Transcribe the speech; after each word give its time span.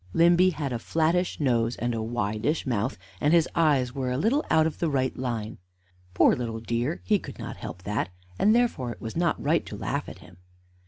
Limby 0.13 0.49
had 0.49 0.73
a 0.73 0.79
flattish 0.79 1.39
nose 1.39 1.75
and 1.75 1.93
a 1.93 1.99
widish 2.01 2.65
mouth, 2.65 2.97
and 3.19 3.35
his 3.35 3.47
eyes 3.53 3.93
were 3.93 4.09
a 4.11 4.17
little 4.17 4.43
out 4.49 4.65
of 4.65 4.79
the 4.79 4.89
right 4.89 5.15
line. 5.15 5.59
Poor 6.15 6.35
little 6.35 6.59
dear, 6.59 7.01
he 7.05 7.19
could 7.19 7.37
not 7.37 7.57
help 7.57 7.83
that 7.83 8.09
and 8.39 8.55
therefore 8.55 8.91
it 8.91 8.99
was 8.99 9.15
not 9.15 9.39
right 9.39 9.63
to 9.67 9.77
laugh 9.77 10.09
at 10.09 10.17
him. 10.17 10.37